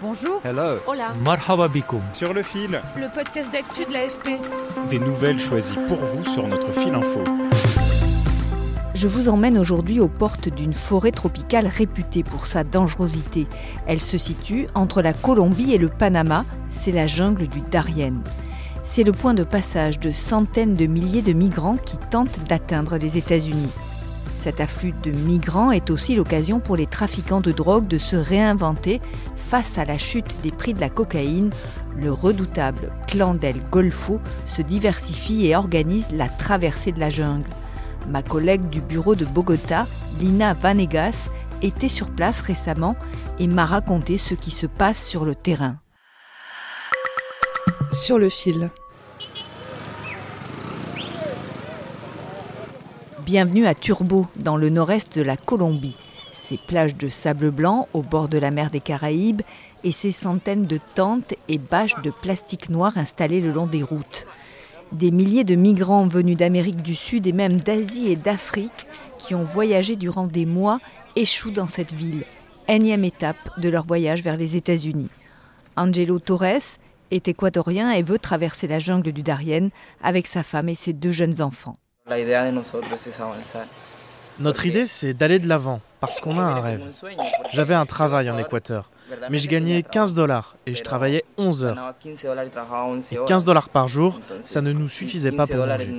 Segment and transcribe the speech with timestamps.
[0.00, 0.40] Bonjour.
[0.44, 0.78] Hello.
[0.86, 1.12] Hola.
[1.24, 2.00] Marhaba bikoum.
[2.12, 4.40] Sur le fil, Le podcast d'actu de l'AFP.
[4.90, 7.20] des nouvelles choisies pour vous sur notre fil info.
[8.94, 13.46] Je vous emmène aujourd'hui aux portes d'une forêt tropicale réputée pour sa dangerosité.
[13.86, 18.14] Elle se situe entre la Colombie et le Panama, c'est la jungle du Darien.
[18.84, 23.18] C'est le point de passage de centaines de milliers de migrants qui tentent d'atteindre les
[23.18, 23.70] États-Unis.
[24.38, 29.00] Cet afflux de migrants est aussi l'occasion pour les trafiquants de drogue de se réinventer
[29.48, 31.50] face à la chute des prix de la cocaïne.
[31.96, 37.48] Le redoutable clan del Golfo se diversifie et organise la traversée de la jungle.
[38.08, 39.86] Ma collègue du bureau de Bogota,
[40.20, 41.28] Lina Vanegas,
[41.62, 42.94] était sur place récemment
[43.38, 45.76] et m'a raconté ce qui se passe sur le terrain.
[47.92, 48.70] Sur le fil.
[53.24, 55.98] Bienvenue à Turbo, dans le nord-est de la Colombie.
[56.38, 59.42] Ses plages de sable blanc au bord de la mer des Caraïbes
[59.82, 64.24] et ses centaines de tentes et bâches de plastique noir installées le long des routes.
[64.92, 68.86] Des milliers de migrants venus d'Amérique du Sud et même d'Asie et d'Afrique
[69.18, 70.78] qui ont voyagé durant des mois
[71.16, 72.24] échouent dans cette ville,
[72.68, 75.10] énième étape de leur voyage vers les États-Unis.
[75.76, 76.78] Angelo Torres
[77.10, 79.68] est équatorien et veut traverser la jungle du Darien
[80.02, 81.76] avec sa femme et ses deux jeunes enfants.
[84.40, 86.82] Notre idée, c'est d'aller de l'avant, parce qu'on a un rêve.
[87.52, 88.88] J'avais un travail en Équateur,
[89.30, 91.74] mais je gagnais 15 dollars et je travaillais 11 heures.
[91.74, 93.26] Ganaba 15 dólares y trabajaba 11 Et horas.
[93.26, 95.90] 15 dollars par jour, ça ne nous suffisait pas 15 pour manger.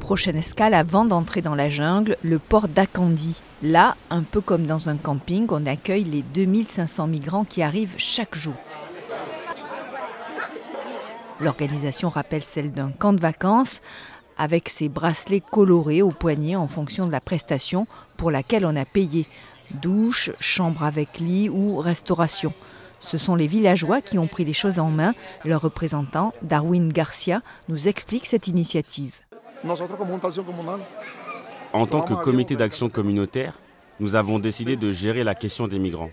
[0.00, 3.40] Prochaine escale avant d'entrer dans la jungle, le port d'Akandi.
[3.62, 8.34] Là, un peu comme dans un camping, on accueille les 2500 migrants qui arrivent chaque
[8.34, 8.56] jour.
[11.40, 13.80] L'organisation rappelle celle d'un camp de vacances
[14.38, 18.84] avec ses bracelets colorés au poignet en fonction de la prestation pour laquelle on a
[18.84, 19.26] payé.
[19.70, 22.52] Douche, chambre avec lit ou restauration.
[22.98, 25.14] Ce sont les villageois qui ont pris les choses en main.
[25.44, 29.14] Leur représentant, Darwin Garcia, nous explique cette initiative.
[31.72, 33.54] En tant que comité d'action communautaire,
[34.00, 36.10] nous avons décidé de gérer la question des migrants.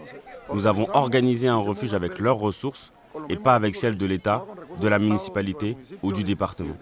[0.54, 2.92] Nous avons organisé un refuge avec leurs ressources
[3.30, 4.46] et pas avec celles de l'État,
[4.80, 6.76] de la municipalité ou du département.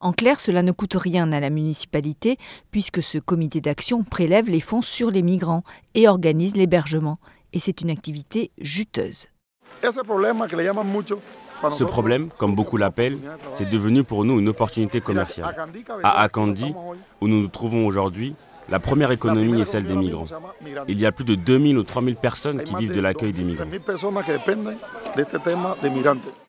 [0.00, 2.36] En clair, cela ne coûte rien à la municipalité
[2.70, 5.62] puisque ce comité d'action prélève les fonds sur les migrants
[5.94, 7.16] et organise l'hébergement.
[7.52, 9.28] Et c'est une activité juteuse.
[11.70, 13.18] Ce problème, comme beaucoup l'appellent,
[13.50, 15.54] c'est devenu pour nous une opportunité commerciale.
[16.02, 16.74] À Akandi,
[17.20, 18.34] où nous nous trouvons aujourd'hui,
[18.68, 20.26] la première économie est celle des migrants.
[20.88, 23.64] Il y a plus de 2000 ou 3000 personnes qui vivent de l'accueil des migrants.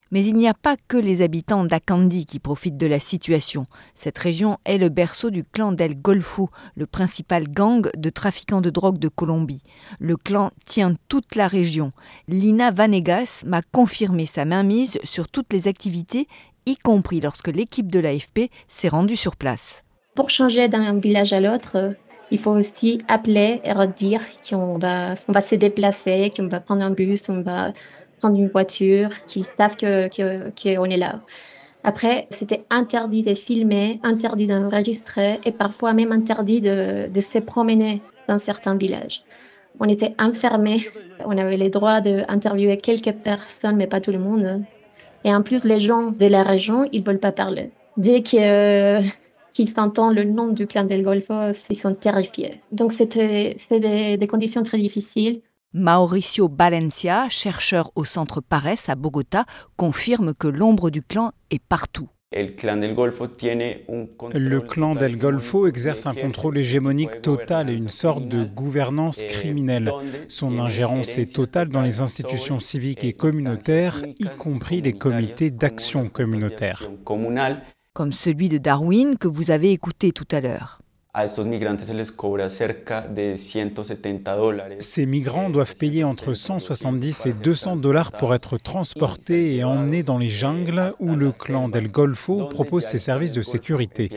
[0.10, 3.66] Mais il n'y a pas que les habitants d'Akandi qui profitent de la situation.
[3.94, 8.70] Cette région est le berceau du clan del Golfo, le principal gang de trafiquants de
[8.70, 9.64] drogue de Colombie.
[10.00, 11.90] Le clan tient toute la région.
[12.30, 16.28] Lina Vanegas m'a confirmé sa mainmise sur toutes les activités,
[16.66, 19.84] y compris lorsque l'équipe de l'AFP s'est rendue sur place.
[20.16, 21.94] Pour changer d'un village à l'autre,
[22.32, 26.84] il faut aussi appeler et redire qu'on va, on va se déplacer, qu'on va prendre
[26.84, 27.74] un bus, on va
[28.20, 31.22] prendre une voiture, qu'ils savent que, que, qu'on est là.
[31.84, 38.02] Après, c'était interdit de filmer, interdit d'enregistrer et parfois même interdit de, de se promener
[38.28, 39.24] dans certains villages.
[39.80, 40.82] On était enfermés,
[41.24, 44.64] on avait le droit d'interviewer quelques personnes, mais pas tout le monde.
[45.24, 47.72] Et en plus, les gens de la région, ils veulent pas parler.
[47.96, 49.00] Dès que
[49.58, 51.34] qu'ils entendent le nom du clan del Golfo,
[51.72, 52.62] ils sont terrifiés.
[52.72, 55.42] Donc c'était des, des conditions très difficiles.
[55.74, 59.46] Mauricio Valencia, chercheur au centre Pares à Bogota,
[59.76, 62.08] confirme que l'ombre du clan est partout.
[62.34, 62.50] Le
[64.60, 69.92] clan del Golfo exerce un contrôle hégémonique total et une sorte de gouvernance criminelle.
[70.28, 76.10] Son ingérence est totale dans les institutions civiques et communautaires, y compris les comités d'action
[76.10, 76.90] communautaire.
[77.98, 80.82] Comme celui de Darwin que vous avez écouté tout à l'heure.
[84.80, 90.20] Ces migrants doivent payer entre 170 et 200 dollars pour être transportés et emmenés dans
[90.20, 94.12] les jungles où le clan del Golfo propose ses services de sécurité.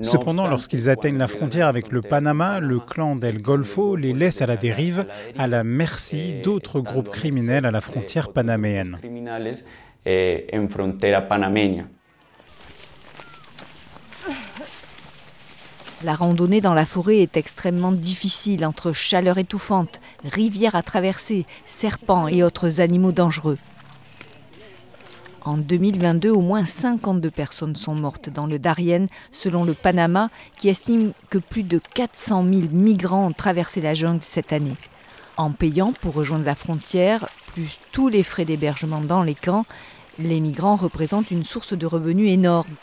[0.00, 4.46] Cependant, lorsqu'ils atteignent la frontière avec le Panama, le clan del Golfo les laisse à
[4.46, 5.04] la dérive,
[5.36, 8.98] à la merci d'autres groupes criminels à la frontière panaméenne.
[16.04, 22.28] La randonnée dans la forêt est extrêmement difficile entre chaleur étouffante, rivières à traverser, serpents
[22.28, 23.58] et autres animaux dangereux.
[25.44, 30.68] En 2022, au moins 52 personnes sont mortes dans le Darien, selon le Panama, qui
[30.68, 34.76] estime que plus de 400 000 migrants ont traversé la jungle cette année.
[35.36, 39.66] En payant pour rejoindre la frontière, plus tous les frais d'hébergement dans les camps,
[40.18, 42.74] les migrants représentent une source de revenus énorme.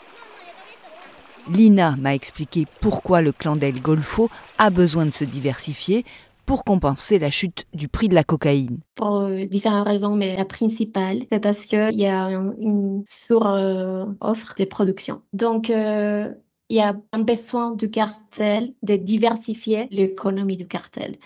[1.50, 6.04] Lina m'a expliqué pourquoi le clan d'El Golfo a besoin de se diversifier
[6.46, 8.78] pour compenser la chute du prix de la cocaïne.
[8.94, 14.64] Pour euh, différentes raisons, mais la principale, c'est parce qu'il y a une sur-offre de
[14.64, 15.22] production.
[15.32, 16.28] Donc, euh,
[16.68, 21.16] il y a un besoin du cartel de diversifier l'économie du cartel.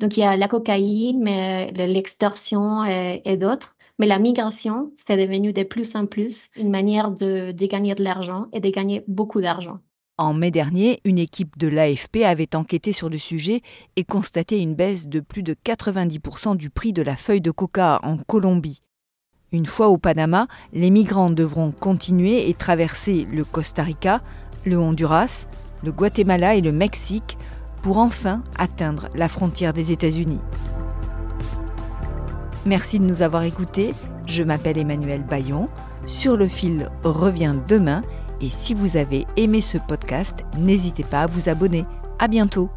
[0.00, 3.76] Donc, il y a la cocaïne, mais l'extorsion et d'autres.
[3.98, 8.46] Mais la migration, c'est devenu de plus en plus une manière de, gagner de l'argent
[8.52, 9.78] et de gagner beaucoup d'argent.
[10.18, 13.60] En mai dernier, une équipe de l'AFP avait enquêté sur le sujet
[13.96, 18.00] et constaté une baisse de plus de 90% du prix de la feuille de coca
[18.02, 18.82] en Colombie.
[19.52, 24.22] Une fois au Panama, les migrants devront continuer et traverser le Costa Rica,
[24.64, 25.46] le Honduras,
[25.84, 27.36] le Guatemala et le Mexique
[27.86, 30.40] pour enfin atteindre la frontière des États-Unis.
[32.64, 33.94] Merci de nous avoir écoutés.
[34.26, 35.68] Je m'appelle Emmanuel Bayon.
[36.04, 38.02] Sur le fil revient demain.
[38.40, 41.84] Et si vous avez aimé ce podcast, n'hésitez pas à vous abonner.
[42.18, 42.70] À bientôt.